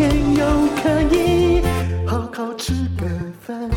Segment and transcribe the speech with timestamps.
[0.00, 0.46] 天又
[0.82, 1.60] 可以
[2.06, 3.06] 好好吃个
[3.42, 3.70] 饭。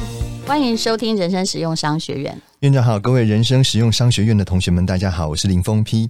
[0.48, 2.42] 欢迎收听人生实用商学院。
[2.62, 6.10] 院长好，各位人生实用商学院的同学们，大家好，我是林峰批。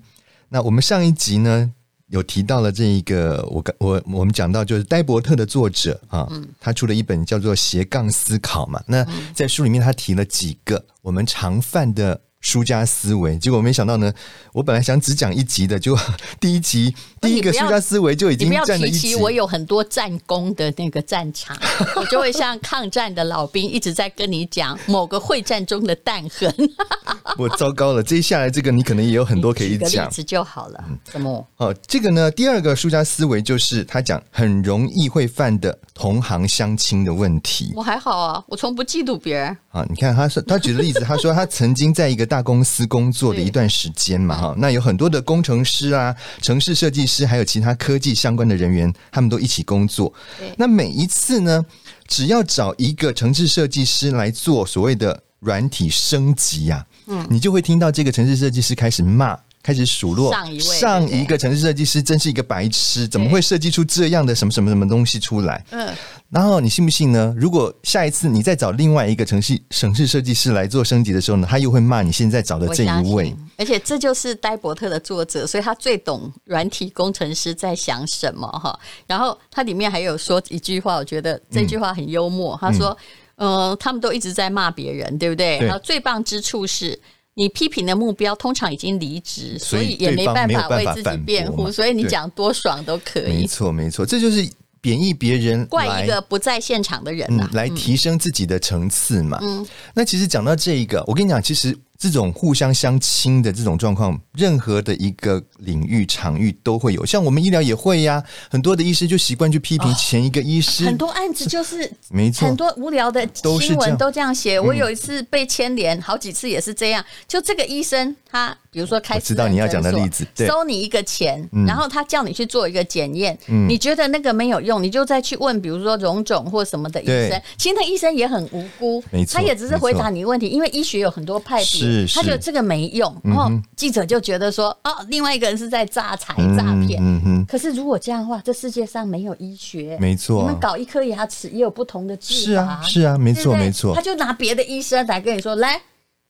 [0.49, 1.71] 那我们上一集呢，
[2.09, 8.79] 有提到了这一个，我我我们讲到就是戴伯特的作者啊，嗯、他出了一本叫做《斜杠思考》嘛。
[8.85, 9.03] 那
[9.33, 12.21] 在书里面他提了几个我们常犯的。
[12.43, 14.13] 书家思维，结果没想到呢。
[14.51, 15.97] 我本来想只讲一集的，就
[16.39, 19.15] 第一集第一个输家思维就已经占了一集。
[19.15, 21.57] 我有很多战功的那个战场，
[21.95, 26.53] 我就会像抗战的老兵，一直在跟你讲某个会战中的弹痕。
[27.39, 30.05] 我糟糕了，接下来这个你可能也有很多可以讲。
[30.05, 30.83] 例子就好了。
[31.03, 31.47] 怎么？
[31.57, 37.71] 哦，这个呢，第二个输家思维就是他讲很容易会犯的同行相亲的问题。
[37.75, 39.57] 我还好啊，我从不嫉妒别人。
[39.71, 42.27] 啊，你看他说他举的例子，他说他曾经在一个。
[42.33, 50.11] 大公司工作的一段时间嘛，哈，那有很多的工程师啊、城市设计师，还有其他科技相关的人员，他们都一起工作。
[50.57, 51.63] 那每一次呢，
[52.07, 59.37] 只要找一个城市设计师来做所谓的软体升级呀，嗯，你就会听到这个城市设计师开始骂。
[59.63, 65.65] 开始数落上一位上一个城市设计师，真是一个白痴，怎么会设计出这样的什么什么什么东西出来？
[65.71, 65.87] 嗯，
[66.29, 67.33] 然后你信不信呢？
[67.37, 73.33] 如果下一次你再找另外一个城市、省市设计师来做升级的时候呢，他又会骂你现在找的这一位。
[73.57, 78.77] 而且这就是戴伯特的作者，所以他最懂软体工程师在想什么哈。
[79.07, 82.57] 然后他里面还有说一句话，我觉得这句话很幽默。
[82.59, 82.97] 他说
[83.37, 85.57] ：“嗯，呃，他们都一直在骂别人，对不对？
[85.59, 85.67] 对。
[85.67, 86.99] 然后最棒之处是。”
[87.35, 93.41] 你批评的目标通常已经离职，所以也没办法为自己辩护，所以你讲多爽都可以。
[93.41, 94.47] 没错，没错，这就是
[94.81, 99.39] 贬义别人，怪一个不在现场的人、啊嗯，来提升自己的层次嘛。
[99.41, 101.77] 嗯，那其实讲到这一个，我跟你讲，其实。
[102.03, 107.05] 这种互相相亲的这种状况，任何的一个领域场域都会有。
[107.05, 110.83] 像我们医疗也会呀，很多的医师就习惯去批评前一个医师。
[110.83, 113.25] 哦、很多案子就是没错，很多无聊的
[113.61, 114.59] 新闻都这样写。
[114.59, 117.01] 我有一次被牵连，好几次也是这样。
[117.25, 127.41] 就这个医生，他比如说开始知道你要讲的例子，收你一个钱，然后他叫你去做一个检验，嗯、你觉得那个没有用，你就再去问，比如说荣总或什么的医生。
[127.57, 131.92] 其实那医生也很无辜，没错，他也只是回答你问题，因为医学有很多派别。
[132.13, 136.99] 他觉得这个没用，然后记者就觉得说，哦，另外一个人是在诈财诈骗。
[137.01, 137.45] 嗯哼。
[137.45, 140.41] 可是如果这样的话，这世界上没有医学，没错。
[140.41, 142.41] 你们搞一颗牙齿也有不同的治法。
[142.43, 143.93] 是啊，是啊，没错，没错。
[143.95, 145.81] 他就拿别的医生来跟你说，来。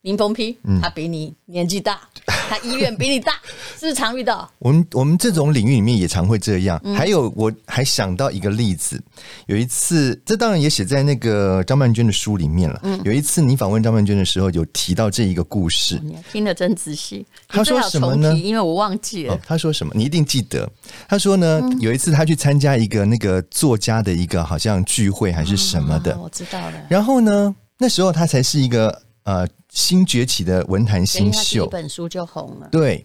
[0.04, 3.32] 林峰丕，他比你年纪大， 他医院比你大，
[3.80, 4.50] 是不是常遇到？
[4.60, 6.80] 我们我们这种领域里面也常会这样。
[6.84, 9.02] 嗯、还有，我还想到一个例子，
[9.48, 12.82] 有一次，这当然也写在那个张曼娟的书里面了。
[12.84, 17.26] 嗯、有一次你访问张曼娟的时候，有提到这一个故事，你听得真仔细。
[17.48, 18.34] 他说什么呢？
[18.34, 19.40] 因为我忘记了、哦。
[19.48, 19.94] 他说什么？
[19.96, 20.70] 你一定记得。
[21.08, 26.74] 他说呢，嗯、有一次他去参加一个那个作家的一个好像聚会还是什么的，嗯、我知道了。
[26.90, 29.48] 然后呢，那时候他才是一个呃。
[29.76, 32.70] 新崛起的文坛新秀，一本书就红了。
[32.72, 33.04] 对，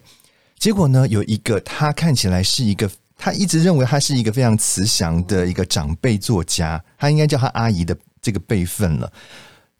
[0.59, 2.87] 结果呢，有一个他看起来是一个，
[3.17, 9.11] 他一直认为他是一个非常慈祥的一个长辈作家，他应该叫他阿姨的这个辈分了，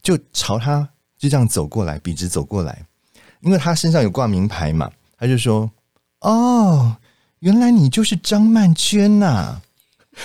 [0.01, 2.83] 就朝他就这样走过来，笔直走过来，
[3.41, 4.89] 因为他身上有挂名牌嘛，
[5.19, 5.69] 他就说
[6.21, 6.97] ：“哦，
[7.41, 9.61] 原来你就是张曼娟呐。”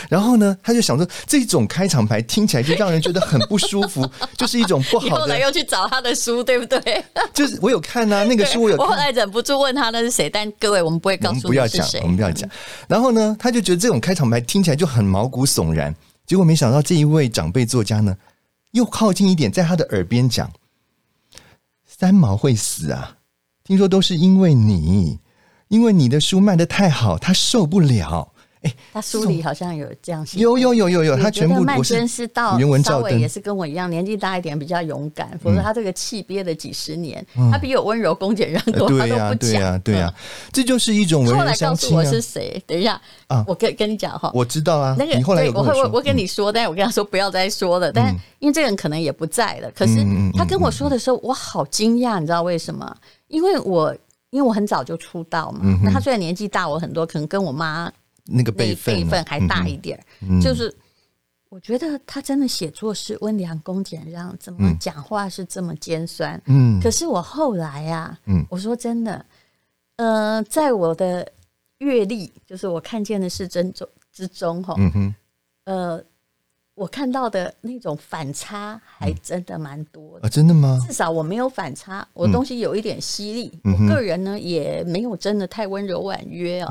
[0.09, 5.21] 然后呢，他就想说，这种开场白听起来就让人觉得很不舒服， 就是一种不好的。
[5.23, 7.05] 后来又去找他的书，对不对？
[7.33, 8.87] 就是我有看啊，那个书我有看。
[8.87, 12.49] 我后来忍不住问他那是谁，但各位我们不会告诉你不要讲，我们不要讲。
[12.89, 15.95] 然后呢，他就觉得这种开场白听起来就很毛骨悚然。
[16.27, 18.17] 结果没想到这一位长辈作家呢，
[18.73, 20.51] 又靠近一点，在他的耳边讲
[21.87, 23.19] ：“三毛会死啊，
[23.63, 25.19] 听说都是因为你，
[25.69, 28.33] 因为你的书卖的太好，他受不了。”
[28.65, 35.29] 欸、他书里好像有这样写，有有有有有，他全部曼娟是到稍微也是跟我一样年纪大一点，比较勇敢。
[35.33, 42.63] 嗯、否则他这个气憋了几十年，嗯、他比我温柔恭俭让多，对呀、啊、对呀、啊、对呀、啊，嗯、这就是一种文人相亲、啊、后来告诉我是谁？
[42.67, 47.93] 等一下啊，我跟跟你讲哈，我知道啊，那个你后我会，我我跟你说，但是我跟他说不要再说了。
[47.93, 49.95] 但因为这个人可能也不在了，可是
[50.35, 52.97] 他跟我说的时候，我好惊讶，你知道为什么？
[53.29, 53.95] 因为我。
[54.31, 57.89] 因为我很早就出道嘛，那他虽然年纪大我很多，可能跟我妈
[58.25, 59.99] 那个辈辈分还大一点，
[60.43, 60.75] 就是。
[61.51, 66.41] 我觉得他真的写作是温良恭俭让，怎么讲话是这么尖酸？
[66.47, 69.25] 嗯，可是我后来啊，嗯，我说真的，
[69.95, 71.31] 呃，在我的
[71.79, 75.15] 阅历，就是我看见的是真中之中，哈，嗯哼，
[75.67, 76.05] 呃，
[76.75, 80.77] 我看到的那种反差还真的蛮多的啊，真的吗？
[80.85, 86.69] 至少我没有反差，我东西有一点犀利，我个人呢也没有真的太温柔婉约啊。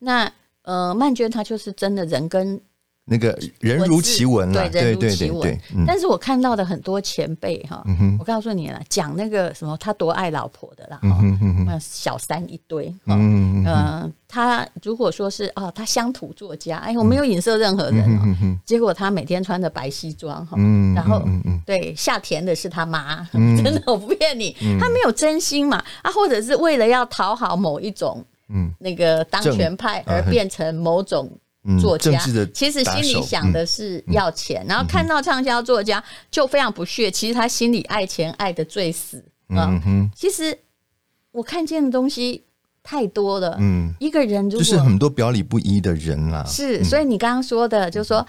[0.00, 0.28] 那
[0.64, 2.60] 呃，曼娟她就是真的人跟。
[3.06, 5.60] 那个人如其文了，对人如其文。
[5.86, 7.84] 但是我看到的很多前辈哈，
[8.18, 10.98] 我告诉你了，讲那个什么他多爱老婆的啦，
[11.78, 20.56] 小三一堆，嗯嗯，他如果说是哦，他乡土作家，哎，我没有影射任何人，结果他每天穿的白西装哈，
[20.96, 21.22] 然后
[21.66, 28.24] 对下田的是他妈， 真的我不骗你，他没有真心嘛，啊，或者是为了要讨好某一种，
[28.78, 31.30] 那个当权派而变成某种。
[31.80, 32.10] 作家
[32.52, 37.10] 其实心里想的是要钱，然后看到畅销作家就非常不屑。
[37.10, 39.72] 其实他心里爱钱爱的最死啊。
[40.14, 40.58] 其实
[41.32, 42.44] 我看见的东西
[42.82, 43.56] 太多了。
[43.60, 46.44] 嗯，一个人就是很多表里不一的人啦。
[46.44, 48.26] 是，所以你刚刚说的，就是说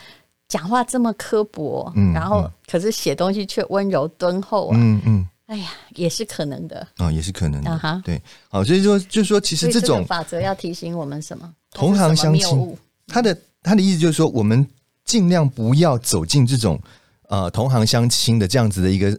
[0.48, 4.78] 讲话这么刻薄，然后可是写东西却温柔敦厚啊。
[4.80, 8.02] 嗯嗯，哎呀，也是可能的啊，也是可能的哈。
[8.04, 8.20] 对，
[8.50, 11.54] 好，所以说就是说，其实这种法则要提醒我们什么？
[11.72, 12.78] 同行相亲。
[13.08, 14.68] 他的他的意思就是说，我们
[15.04, 16.82] 尽量不要走进这种
[17.30, 19.16] 呃同行相亲的这样子的一个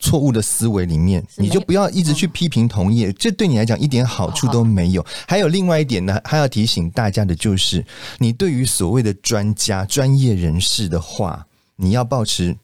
[0.00, 5.06] 错误的思维里面，你就不要一直去批评同业，这对你来讲一点好处都没有。
[5.28, 7.86] 还有另外一点呢，还要提醒大家的就是，
[8.18, 11.46] 你对于所谓的专家、专业人士的话，
[11.76, 12.56] 你要保持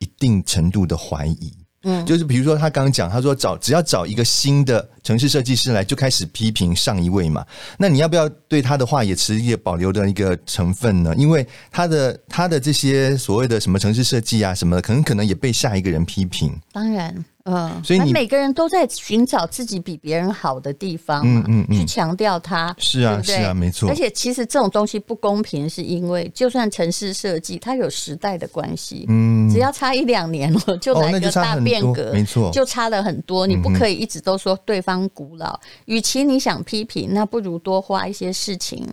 [0.00, 1.54] 一定程度的怀疑。
[1.88, 7.44] 嗯，就是比如说他刚刚讲，他说找只要找一个新的城市设计师来，就开始批评上一位嘛。
[7.78, 11.14] 那你要不要对他的话也持一个保留的一个成分呢？
[11.16, 16.54] 因为他的他的这些所谓的什么城市设计啊什么的，可能可能也被下一个人批评。
[16.72, 17.24] 当然。
[17.50, 22.74] 嗯，所以你每个人都在寻找自己比别人好的地方嘛，嗯嗯嗯、去强调它。
[22.76, 23.88] 是啊，对对是啊，没错。
[23.88, 29.06] 而且其实这种东西不公平，是因为就算城市设计，它有时代的关系。
[29.08, 33.46] 嗯，只要差一两年了，就来一个大变革，哦、没错，就差了很多。
[33.46, 35.54] 你不可以一直都说对方古老。
[35.54, 38.86] 嗯、与其你想批评，那不如多花一些事情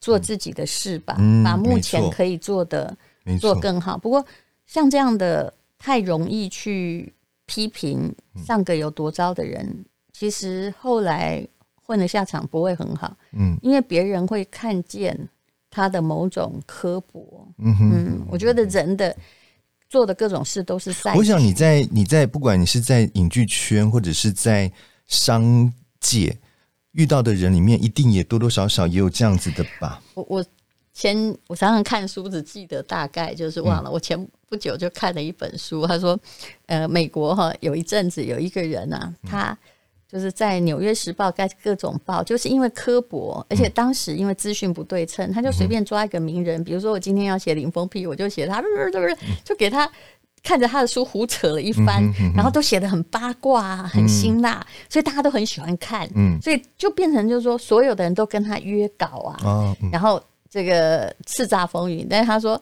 [0.00, 2.96] 做自己的事吧，嗯、把目前可以做的
[3.38, 3.98] 做更好。
[3.98, 4.24] 不过
[4.66, 7.12] 像这样的太容易去。
[7.50, 8.14] 批评
[8.46, 11.44] 上个有多糟的人，嗯、其实后来
[11.84, 13.12] 混的下场不会很好。
[13.32, 15.18] 嗯，因为别人会看见
[15.68, 17.44] 他的某种刻薄。
[17.58, 19.16] 嗯哼嗯，我觉得人的
[19.88, 21.12] 做的各种事都是赛。
[21.16, 24.70] 我想你在你在不管你是在影剧圈或者是在
[25.08, 26.38] 商界
[26.92, 30.00] 遇到的人里面，一定也多多少少也有这样子的吧。
[30.14, 30.44] 我我
[30.92, 33.90] 前我常常看书，只记得大概就是忘了。
[33.90, 34.28] 嗯、我前。
[34.50, 36.18] 不久就看了一本书，他说，
[36.66, 39.56] 呃，美国哈有一阵子有一个人啊，他
[40.08, 48.60] 就是在《纽约时报》、该各种报，就是因为刻薄，而且当时因为资讯不对称，他就随便抓一个名人，比如说我今天要写林峰屁，我就写他，
[49.44, 49.88] 就给他
[50.42, 52.02] 看着他的书胡扯了一番，
[52.34, 56.10] 然后都写得很八卦、很辛辣，所以大家都很喜欢看，
[56.42, 60.20] 所以就变成就是说，所有的人都跟他约稿啊，然后
[60.50, 62.60] 这个叱咤风云，但是他说。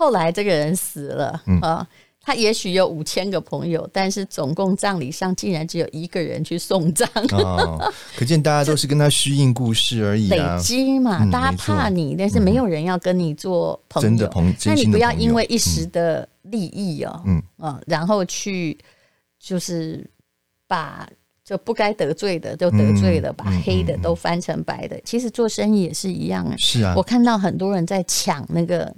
[0.00, 1.86] 后来这个人死了，嗯、啊，
[2.22, 17.42] 他也许有五千个朋友，但是总共葬礼上竟然只有一个人去送葬，哦， 可见大家都是跟他虚应故事而已，啊，累积嘛，嗯、大家怕你，但是没有人要跟你做朋友，真的朋，那你不要因为一时的利益哦，嗯。
[17.58, 18.78] 啊，然后去
[19.38, 20.02] 就是
[20.66, 21.06] 把
[21.44, 28.90] 就不该得罪的都得罪了，嗯、把黑的都翻成白的，嗯、其实做生意也是一样啊，是啊，我看到很多人在抢那个。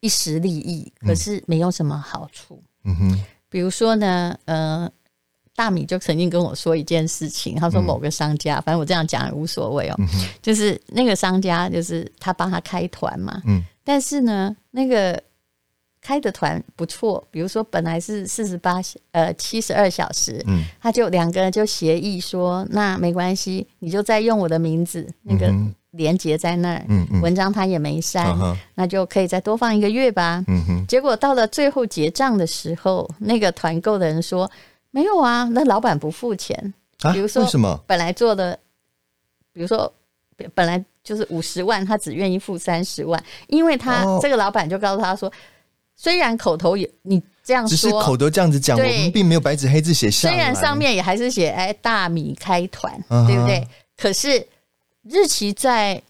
[0.00, 2.62] 一时利益，可是没有什么好处。
[2.84, 4.90] 嗯哼，比如说呢，呃，
[5.54, 10.08] 大米就曾经跟我说一件事情，他说某个商家，嗯、反正我这样讲也无所谓哦，嗯、
[10.40, 15.22] 就是那个商家，就是他帮他开团嘛，嗯，但是呢，那个
[16.00, 18.80] 开的团不错，比如说本来是四十八
[19.12, 25.48] 呃七十二小时，嗯，他就两个人就协议说，那没关系，你就再用我的名字那个。
[25.48, 30.44] 嗯连接在那儿，嗯嗯、文章他也没删，啊、那就可以再多放一个月吧。
[30.46, 34.50] 嗯、哼结果到了最后结账的时候，那个团购的人说
[34.90, 36.74] 没有啊，那老板不付钱。
[37.02, 37.82] 啊、比如说，为什么？
[37.86, 38.58] 本来做的，
[39.52, 39.90] 比如说
[40.54, 45.32] 本来就是五十万，他只愿意付三十万，因为他、哦、这个老板就告诉他说，
[45.96, 50.28] 虽然口头也你这样说，只是口头这样子讲，我们并没有白纸黑字写下。
[50.28, 53.66] 虽然上面也还是写哎大米开团，啊、对不对？
[53.96, 54.46] 可是
[55.02, 56.02] 日期在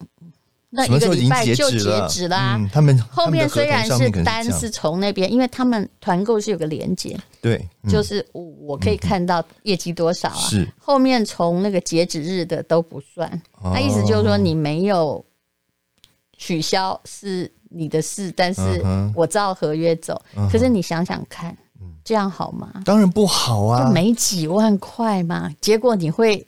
[0.71, 2.57] 那一个礼拜就截止啦。
[2.59, 10.37] 嗯、他们后面虽然是单是从那边，因为他们团购是有个连结，对，嗯、就是我可以看到业绩多少啊。
[10.37, 15.25] 是后面从那个截止日的都不算，他意思就是说你没有
[16.37, 18.83] 取消是你的事，但是
[19.15, 20.21] 我照合约走。
[20.51, 21.57] 可是你想想看。
[22.03, 22.83] 这样好吗？
[22.85, 25.51] 当然不好啊，就没几万块嘛。
[25.61, 26.45] 结果你会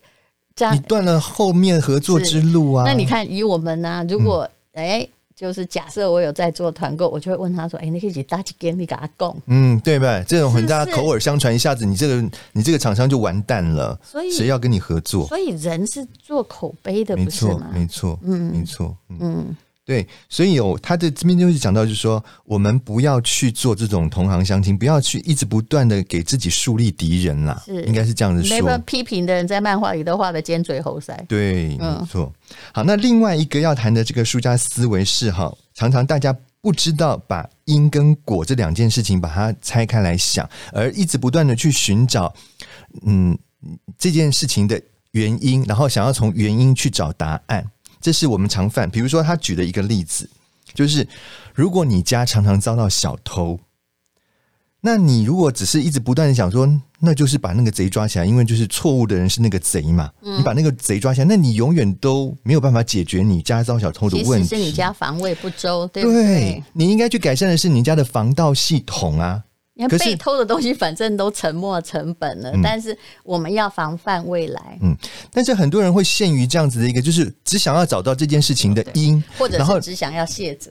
[0.54, 2.85] 这样，你断了后面合作之路啊。
[2.87, 10.23] 那你看，以我们呢、啊，如果哎、嗯，就是假设我有在做团购，我就会问他说：“哎，你可以搭几件，你给他供。”嗯，对吧？
[10.26, 13.99] 这种很大口耳相传，一下子你这个你这个厂商就完蛋了。
[14.02, 15.26] 所以谁要跟你合作？
[15.26, 17.61] 所以人是做口碑的，没错？
[17.73, 19.18] 没错，嗯，没错，嗯。
[19.21, 27.61] 嗯对，所以有他的这边就是讲到，就是说，我们不要去做这种同行相亲，不要去一直不断的给自己树立敌人啦。
[27.67, 28.79] 是，应该是这样子说。
[28.87, 31.17] 批评的人在漫画里都画的尖嘴猴腮。
[31.27, 32.33] 对，没错。
[32.73, 42.33] 好，那另外一个要谈的这个书家思维是哈，常常大家不知道把因跟果这两件事情把它拆开来想，而一直不断的去寻找
[43.05, 43.37] 嗯
[43.99, 47.67] 这件事情的原因，然后想要从原因去找答案。
[48.02, 50.28] 这是我们常犯，比如说他举的一个例子，
[50.75, 51.06] 就是
[51.54, 53.61] 如果你家常常遭到小偷，
[54.80, 56.68] 那你如果只是一直不断的想说，
[56.99, 66.25] 那就是把那个贼抓起来，因为就是错误的人是那个贼嘛，嗯、你把那个贼抓起来，那你永远都没有办法解决你家遭小偷的问题，是你家防卫不周，对不对？
[66.25, 69.44] 对，你应该去改善的是你家的防盗系统啊。
[69.75, 74.79] 你看被偷的东西，反正都沉没成本了，嗯，但是我们要防范未来。
[74.83, 74.95] 嗯，
[75.33, 80.71] 但是很多人会陷于这样子的一个，就是只想要找到这件事情的因，或者是只想要卸责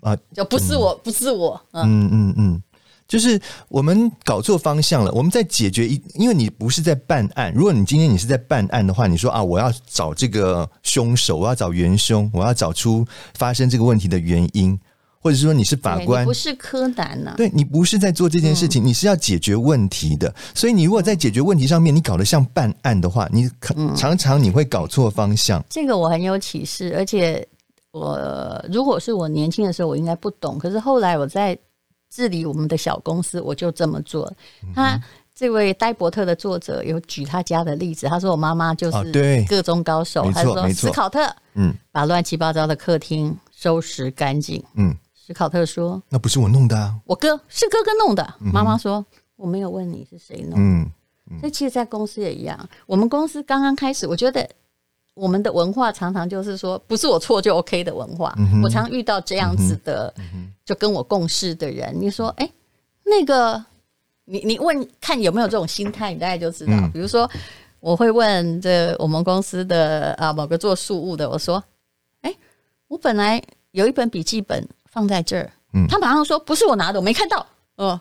[0.00, 1.60] 啊，就不是我，嗯，不是我。
[1.72, 2.62] 嗯嗯嗯，
[3.06, 5.12] 就是我们搞错方向了。
[5.12, 7.52] 我们在解决一，因为你不是在办案。
[7.54, 14.76] 如果你今天你是在办案的话，你说啊，我要找这个凶手，我要找元凶，我要找出发生这个问题的原因。
[15.26, 17.34] 或者说你是法官，不是柯南呐？
[17.36, 20.32] 对，你不是在做这件事情，你是要解决问题的。
[20.54, 23.50] 所以你如果在解决问题上面，你搞得像办案的话，你
[23.96, 25.60] 常常你会搞错方向。
[25.68, 27.44] 这个我很有启示，而且
[27.90, 30.60] 我如果是我年轻的时候，我应该不懂。
[30.60, 31.58] 可是后来我在
[32.08, 34.32] 治理我们的小公司，我就这么做。
[34.76, 34.96] 他
[35.34, 44.94] 这位戴伯特的作者有举他家的例子，他说我妈妈就是各中高手，他说斯考特，嗯，把乱七八糟的客厅收拾干净，嗯。
[45.26, 48.34] 史考特说：“那不是我弄的啊，我哥是哥哥弄的。
[48.40, 49.04] 嗯”妈妈说
[49.34, 50.56] ：“我没有问你是谁弄的。
[50.58, 50.90] 嗯”
[51.28, 52.56] 嗯，所以其实，在公司也一样。
[52.86, 54.48] 我们公司刚刚开始，我觉得
[55.14, 58.32] 我们的文化常常就是说，不是我错就 OK 的文化。
[58.38, 62.52] 嗯、我常遇到这样子的，嗯、就跟我共事的人，你说：“哎、欸，
[63.02, 63.64] 那个，
[64.26, 66.72] 你你问看有没有这种心态，你大概就知道。
[66.74, 67.28] 嗯”比如说，
[67.80, 71.56] 我会问这我们公司的啊某个做数务的，我说
[72.22, 72.36] ：“哎、欸，
[72.86, 73.42] 我本来
[73.72, 74.64] 有一本笔记本。”
[74.96, 78.00] 放在这儿，嗯，他马上说不是我拿的，我没看到，呃，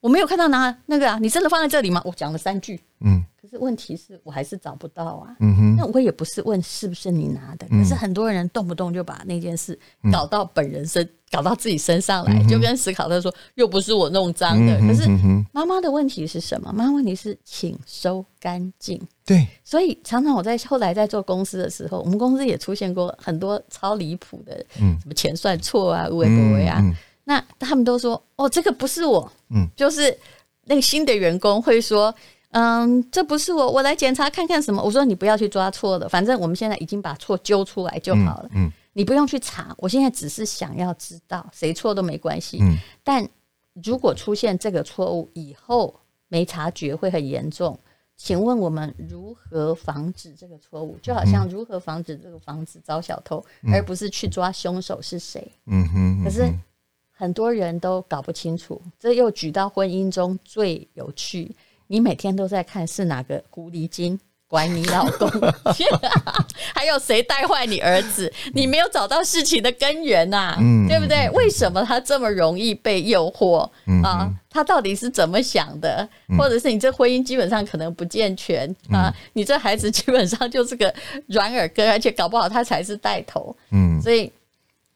[0.00, 2.00] 我没有看到拿那个啊，你真的放在这里吗？
[2.06, 3.22] 我讲了三句，嗯。
[3.38, 9.78] 可是问题是我还是找不到啊，嗯哼，那我也不是问是不是你拿的，嗯、可是很多人动不动就把那件事
[10.10, 15.08] 搞到本人身，嗯、搞到自己身上来，嗯、就跟史考特说又不是我弄脏的，嗯、可是
[15.50, 16.70] 妈妈的问题是什么？
[16.72, 26.80] 妈妈问题是请收干净，对，所以常常我在后来在做公司的时候，我们公司也出现过很多超离谱的，嗯，什么钱算错啊，无为不为啊，
[27.24, 30.16] 那他们都说哦，这个不是我，嗯，就是
[30.66, 32.14] 那个新的员工会说。
[32.54, 34.82] 嗯，这不是我，我来检查看看什么。
[34.82, 38.48] 我说你不要去抓错的，反正我们现在已经把错揪出来就好了。
[38.52, 42.58] 嗯，嗯，你不用去查，我现在只是想要知道谁错都没关系。
[42.60, 43.26] 嗯，但
[43.84, 45.94] 如果出现这个错误以后
[46.28, 47.78] 没察觉会很严重，
[48.16, 50.98] 请问我们如何防止这个错误？
[51.02, 55.50] 就好像如何防止这个房子遭小偷，嗯，而不是去抓凶手是谁？
[55.66, 56.24] 嗯哼，嗯哼。
[56.24, 56.52] 可是
[57.10, 61.54] 很多人都搞不清楚，这又举到婚姻中最有趣。
[61.86, 64.18] 你每天都在看是哪个狐狸精
[64.52, 65.30] 拐你老公，
[66.74, 68.30] 还有谁带坏你儿子？
[68.52, 71.26] 你没有找到事情的根源呐、啊，嗯、对不对？
[71.30, 74.30] 为什么他这么容易被诱惑、嗯、啊？
[74.50, 76.06] 他到底是怎么想的？
[76.28, 79.14] 嗯、或者是你这婚姻基本上可能不健全、嗯、啊？
[79.32, 80.94] 你这孩子基本上就是个
[81.28, 83.56] 软耳根，而且搞不好他才是带头。
[83.70, 84.30] 嗯，所以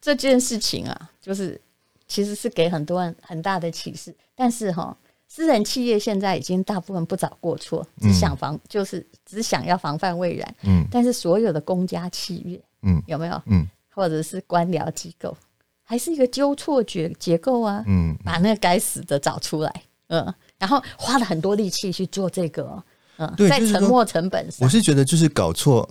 [0.02, 1.58] 这件事情啊，就是
[2.06, 4.94] 其实是给很多人很大的启示，但是哈。
[5.36, 10.54] 私人企业现在已经大部分不找过错，只想防，嗯、就是只想要防范未然。
[10.62, 13.42] 嗯，但是所有的公家企业，嗯，有没有？
[13.44, 15.36] 嗯，或者是官僚机构，
[15.84, 17.84] 还是一个纠错结结构啊？
[17.86, 22.82] 嗯，把那个该死的找出来，嗯，然后花了很多力气去做这个，
[23.18, 25.86] 嗯，对在沉没成本上，我是觉得就是搞错。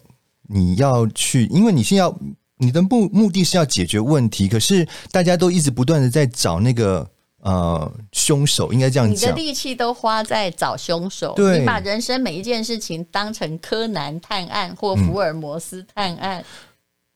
[0.48, 2.12] 你要去，因为你是要
[2.58, 7.08] 你的目目的是要解决问题，可是大家都一直不断的在找那个
[7.46, 16.42] 呃凶手，应该这样讲，你的力气都花在找凶手，对，你把人生每一件事情当成柯南探案或福尔摩斯探案。
[16.42, 16.46] 嗯、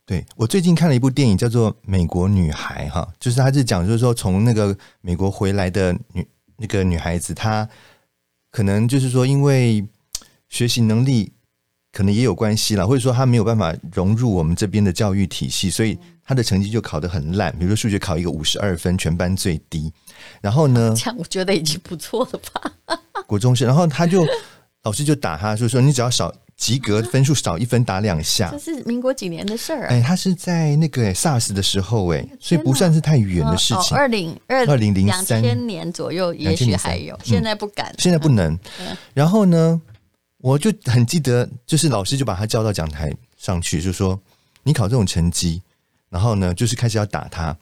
[0.06, 7.68] 对，我最近看了一部电影叫做《美国女孩》哈，就是他是讲就是说从那个美国回来的女那个女孩子，她
[8.52, 9.86] 可能就是说因为
[10.48, 11.34] 学习能力。
[12.00, 17.52] 可能也有关系啦，或者说他没有办法融入我们这边的教育体系，所以他的成绩就考得很烂。
[17.60, 19.92] 比如说数学考一个五十二分，全班最低。
[20.40, 22.72] 然后呢，这样我觉得已经不错了吧？
[23.28, 24.26] 国中生，然后他就
[24.84, 28.50] 老师就打他，就说你只要少及格分数少一分，打两下。
[28.50, 29.90] 这是民国几年的事儿啊？
[29.90, 33.98] 哎，他是在那个 SARS 的时候，哎，所以不算是太远的事情。
[33.98, 38.58] 二零二二零零三年左右，也许还有，现在不敢，现在不能。
[39.14, 39.82] 然后呢？
[40.42, 44.18] 我就很记得，就是老师就把他叫到讲台上去，就说
[44.64, 45.62] ：“你考这种成绩，
[46.08, 47.58] 然后呢，就是开始要打他。”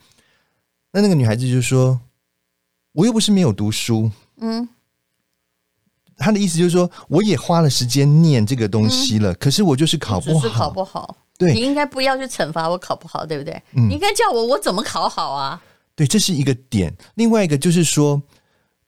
[0.93, 1.99] 那那个女孩子就说
[2.93, 4.69] ：“我又不是没有读书。”嗯，
[6.17, 11.17] 他的意思就是说，我也花了时间念这个东西了，嗯、可是我就是考不好，是考不好。
[11.35, 13.53] 对，你应该不要去惩罚我考不好，对不对？
[13.73, 15.59] 嗯，你应该叫我我怎么考好啊？
[15.95, 16.95] 对，这是一个点。
[17.15, 18.21] 另外一个就是说。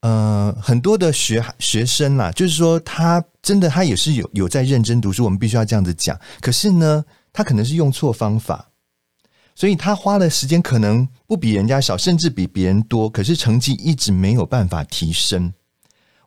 [0.01, 6.18] 呃，很多的学学生啦，就是说他真的他也是有有在认真读书，我们必须要这样子讲。
[6.39, 7.03] 可是呢，
[7.34, 8.70] 他可能是用错方法，
[9.53, 15.51] 所以他花的时间可能不比人家少，甚至比别人多，可是成绩一直没有办法提升。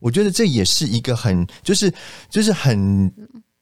[0.00, 1.90] 我觉得这也是一个很就是
[2.28, 3.10] 就是很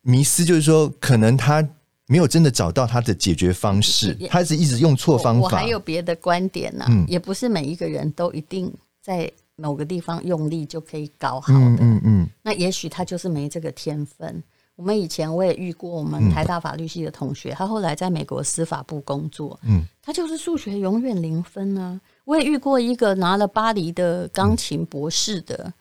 [0.03, 1.65] 迷思，就是说可能他
[2.09, 5.41] 没有真的找到他的解决方式，他是一直用错方法。
[5.41, 9.31] 我，我还有别的观点呢、啊，嗯，也不是每一个人都一定在。
[9.61, 14.43] 某个地方用力就可以搞好的，嗯嗯，嗯，那也许他就是没这个天分。
[14.77, 22.01] 我们以前我也遇过我们台大法律系的同学，嗯、他后来在美国司法部工作，嗯，他就是数学永远零分啊。
[22.25, 25.73] 我也遇过一个拿了巴黎的钢琴博士的，嗯、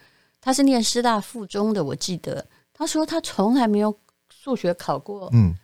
[0.42, 2.46] 他是念师大附中的，我记得。
[2.74, 3.98] 他说他从来没有
[4.30, 5.56] 数学考过，嗯，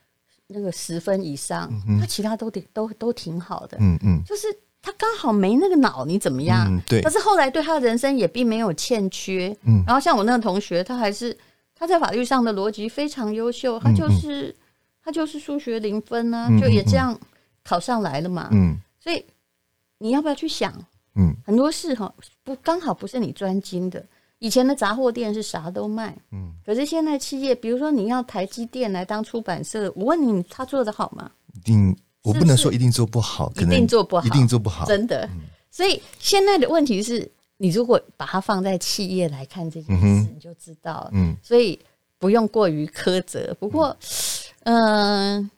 [0.47, 4.47] 那个十分以上，嗯、他其他都挺都都挺好的，嗯嗯，就是。
[4.85, 6.67] 他刚好没那个脑，你怎么样？
[6.69, 7.01] 嗯，对。
[7.01, 9.47] 可是后来对他的人生也并没有欠缺。
[9.65, 9.83] 嗯。
[9.87, 11.35] 然后像我那个同学，他还是
[11.73, 14.55] 他在法律上的逻辑非常优秀，他就是、嗯、
[15.03, 17.19] 他就是数学零分啊，嗯、就也这样
[17.63, 18.49] 考上来了嘛。
[18.51, 18.77] 嗯。
[18.99, 19.25] 所以
[19.97, 20.71] 你要不要去想？
[21.15, 21.35] 嗯。
[21.43, 24.05] 很多事哈，不刚好不是你专精的。
[24.37, 26.15] 以前的杂货店是啥都卖。
[26.31, 26.53] 嗯。
[26.63, 31.31] 可是现在企业，比如说你要台积电来当出版社，我问你，他做的好吗？
[31.55, 31.97] 一定。
[32.25, 35.25] 我不能说一定做不好，可能一定做不好，一定做不好，真的。
[35.33, 41.11] 嗯、所以现在的问题是，你如果把它放在企业来看这件事，嗯、你就知道了。
[41.13, 41.79] 嗯，所以
[42.17, 43.55] 不用过于苛责。
[43.59, 43.95] 不过，
[44.63, 45.51] 嗯、呃，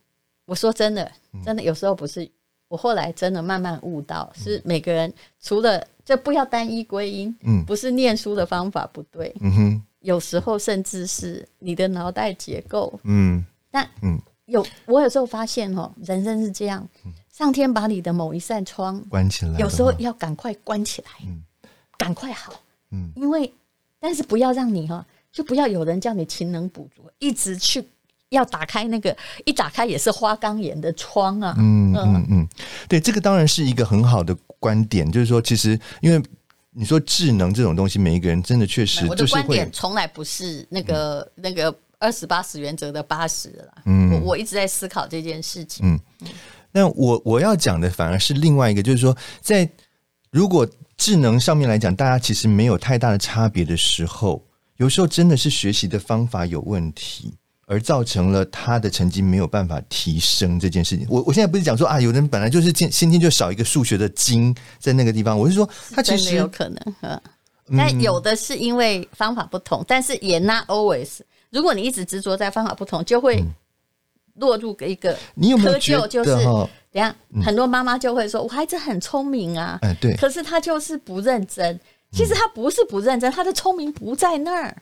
[0.45, 1.11] 我说真的，
[1.43, 2.29] 真的有时候不是。
[2.69, 14.19] 我后来真的慢慢悟到，是每个人除了就不要单一归因，嗯，不是念书的方法不对，嗯哼，有时候甚至是你的脑袋结构，嗯，但嗯。
[14.47, 16.87] 有，我有时候发现哦，人生是这样，
[17.31, 22.53] 上天把你的某一扇窗关起来，有时候要赶快关起来，赶快好，
[22.91, 23.53] 嗯，因为
[23.99, 27.85] 但是不要让你哈，就不要有人叫你勤能补拙，一直去
[28.29, 32.47] 要打开那个，一打开也是花岗岩的窗啊，嗯嗯嗯，
[32.87, 36.23] 对，这个当然是一个很好的观点，就是说，其实因为
[36.71, 41.77] 你说智能这种东西，每一个人真的确实，我的观点从来不是那个那个。
[41.99, 45.99] 二十八十原则的八十了，嗯，我我一直在思考这件事情，嗯，
[46.71, 49.67] 那我我要讲的反而是另外一个，就是说，在
[50.29, 54.45] 如果智能上面来讲，大家其实没有太大的差别的时候，
[54.77, 57.33] 有时候真的是学习的方法有问题，
[57.65, 61.07] 而造成了他的成绩没有办法提升这件事情。
[61.09, 67.21] 我我现在不是讲说啊，有人本来就是先先天就少一个数学的精在那个地方，我是说他其实有可能，
[67.75, 71.21] 但有的是因为方法不同，但是也 not always。
[71.49, 73.43] 如果你一直执着在方法不同，就会
[74.35, 76.07] 落入一个窠臼。
[76.07, 76.29] 就是
[76.91, 81.79] 等下很多妈妈就会说：“我孩子很聪明啊，哎，对，可是他就是不认真。
[82.11, 84.75] 其实他不是不认真，他的聪明不在那儿。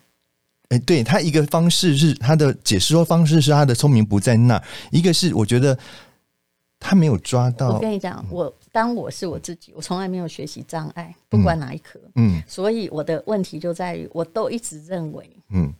[0.68, 5.76] 哎，对他一个方式是他的解释说方式是他的聪明不在那儿，一个是我觉得
[6.78, 7.70] 他没有抓到。
[7.70, 15.72] 我跟你讲，我当我是我自己，我从来没有学习障碍，不管哪一科，嗯，所以我的问题就在于，我都一直认为，嗯。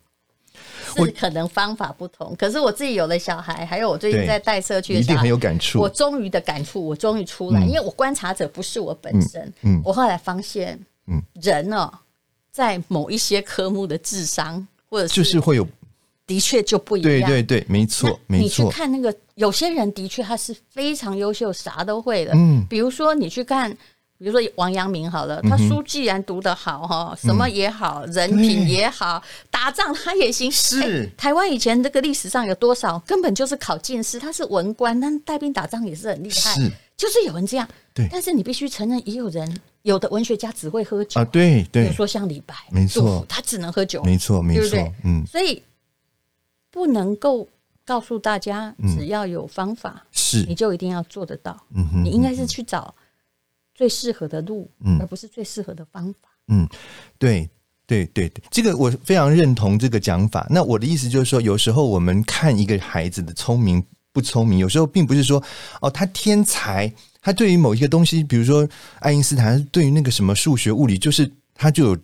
[0.95, 5.79] 是可能方法不同，可是我自己有了小孩，还有我最近在带社区的小孩，一定很有感触。
[5.79, 9.51] 我终于的感触，我终于出来，因为我观察者不是我本身。
[9.61, 11.91] 嗯，我后来发现，嗯，人哦，
[12.51, 15.67] 在某一些科目的智商，或者是就是会有
[16.25, 17.09] 的确就不一样。
[17.09, 18.43] 对对对，没错，没错。
[18.43, 22.31] 你去看那个，有些人的确他是非常优秀，啥都会的。
[22.35, 23.75] 嗯，比如说你去看，
[24.17, 30.51] 比如说王阳明好了，他书既然读得好哈，什么也好，人品也好，打仗他也行。
[30.51, 31.09] 是。
[31.15, 32.97] 台湾以前这个历史上有多少？
[32.99, 36.53] 根本就是考进士，他是文官，但带兵打仗也是很厉害。
[36.55, 37.67] 是，就是有人这样。
[37.93, 39.59] 对，但是你必须承认，也有人。
[39.83, 41.21] 有的文学家只会喝酒。
[41.21, 45.63] 啊，对对，比如说像李白，没错，他只能喝酒，没错没错，嗯，所以
[46.69, 47.47] 不能够
[47.85, 50.43] 告诉大家，只要有方法，是。
[50.43, 52.93] 你就一定要做得到，嗯哼，你应该是去找
[53.77, 56.67] 最适合的路，嗯，而不是最适合的方法，嗯，
[57.19, 57.47] 对
[57.85, 60.47] 对对对，这个我非常认同这个讲法。
[60.49, 65.41] 那我的意思就是说，有时候我们看一个孩子的聪明不聪明，有时候并不是说
[65.79, 66.91] 哦，他天才。
[67.21, 68.67] 他对于某一个东西，比如说
[68.99, 71.97] 爱因斯坦，对于那个什么数学、物理，就是他就有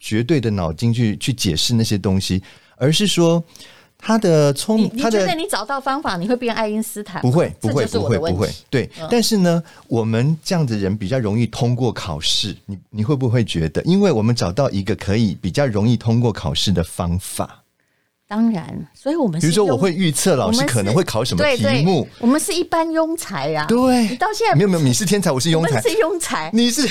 [0.00, 2.42] 绝对的脑筋去去解释那些东西，
[2.76, 3.44] 而是说
[4.04, 7.22] 他的聪，你觉得你找到方法，你会变爱因斯坦？
[7.22, 8.50] 不会，不会，不会，不会。
[8.68, 12.56] 对，嗯、但是呢，我们这样的人比较容易通过考试。
[12.66, 17.60] 你你会不会觉得，因为我们找到一个可以比较容易通过考试的方法？
[18.26, 22.08] 当然，所以我们比如说，我会预测老师可能会考什么题目。
[22.18, 26.82] 我们是一般庸才呀，对，你到现在没有没有，你是天才，我是庸才，是庸才，你是。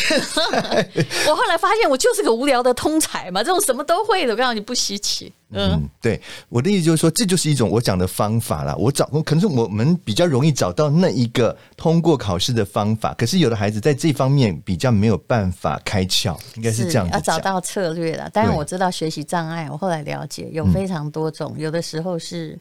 [1.27, 5.33] 我后来发现，我就是个无聊的通才嘛，这种什么都会的，我告诉你不稀奇。
[5.53, 8.75] 嗯，对，我的意思就是说，这就是一种我讲的方法啦。
[8.75, 13.13] 我找，可能是我们比较容易找到那一个通过考试的方法。
[13.15, 17.13] 可是有的孩子在这方面比较没有办法开窍，应该是这样子。
[17.13, 18.29] 要找到策略了。
[18.29, 22.57] 当然我知道学习障碍，我后来了解有非常多种，有的时候是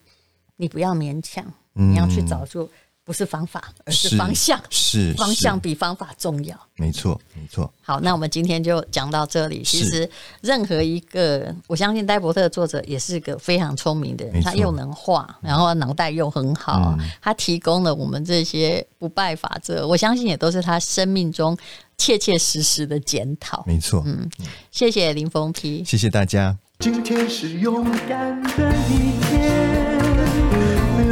[0.57, 2.69] 你不要勉强，你要去找出。
[3.11, 4.57] 不是方法，而是方向。
[4.71, 6.57] 是，是方向比方法重要。
[6.77, 7.69] 没错，没错。
[7.83, 9.65] 好，那我们今天就讲到这里。
[9.65, 10.09] 其实，
[10.43, 19.85] 任何一个，我相信戴伯特作者也是个非常聪明的人，他又能画，然后脑袋又很好，嗯、他提供了我们这些不败法则。
[19.89, 21.59] 我相信也都是他生命中
[21.99, 23.65] 切切实实的检讨。
[23.67, 24.05] 没错。
[24.07, 24.31] 嗯，
[24.71, 26.57] 谢谢林峰批，谢谢大家。
[26.79, 30.00] 今天是勇敢的一天，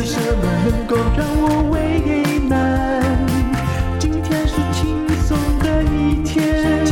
[0.08, 1.76] 什么能够让我为
[2.48, 2.48] 难？
[3.98, 6.82] 今天是轻松的一天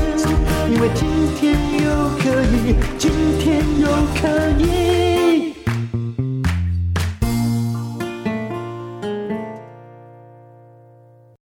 [0.69, 3.89] 因为今天又可以今天又
[4.21, 4.29] 可
[4.63, 4.86] 以。